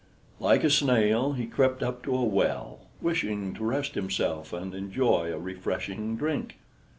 [0.39, 5.31] Like a snail he crept up to a well, wishing to rest himself and enjoy
[5.31, 6.57] a refreshing drink.